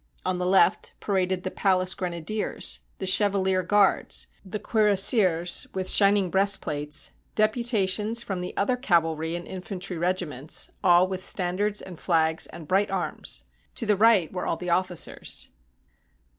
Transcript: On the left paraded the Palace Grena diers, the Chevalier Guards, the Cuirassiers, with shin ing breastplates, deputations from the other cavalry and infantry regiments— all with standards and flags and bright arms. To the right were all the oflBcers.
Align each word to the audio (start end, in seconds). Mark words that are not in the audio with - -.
On 0.25 0.37
the 0.39 0.47
left 0.47 0.93
paraded 0.99 1.43
the 1.43 1.51
Palace 1.51 1.93
Grena 1.93 2.21
diers, 2.23 2.79
the 2.97 3.05
Chevalier 3.05 3.61
Guards, 3.61 4.29
the 4.43 4.57
Cuirassiers, 4.57 5.67
with 5.75 5.87
shin 5.87 6.17
ing 6.17 6.31
breastplates, 6.31 7.11
deputations 7.35 8.23
from 8.23 8.41
the 8.41 8.57
other 8.57 8.75
cavalry 8.77 9.35
and 9.35 9.47
infantry 9.47 9.99
regiments— 9.99 10.71
all 10.83 11.05
with 11.07 11.23
standards 11.23 11.83
and 11.83 11.99
flags 11.99 12.47
and 12.47 12.67
bright 12.67 12.89
arms. 12.89 13.43
To 13.75 13.85
the 13.85 13.95
right 13.95 14.33
were 14.33 14.47
all 14.47 14.57
the 14.57 14.69
oflBcers. 14.69 15.49